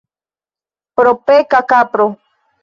Propeka 0.95 1.59
kapro. 1.69 2.05